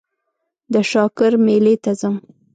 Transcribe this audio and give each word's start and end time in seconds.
د 0.73 0.75
شاکار 0.91 1.33
مېلې 1.45 1.75
ته 1.83 1.91
ځم. 1.99 2.15